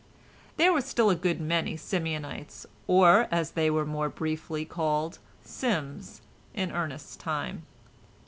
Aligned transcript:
There 0.57 0.73
were 0.73 0.81
still 0.81 1.11
a 1.11 1.15
good 1.15 1.39
many 1.39 1.77
Simeonites, 1.77 2.65
or 2.87 3.27
as 3.29 3.51
they 3.51 3.69
were 3.69 3.85
more 3.85 4.09
briefly 4.09 4.65
called 4.65 5.19
"Sims," 5.43 6.21
in 6.55 6.71
Ernest's 6.71 7.15
time. 7.15 7.67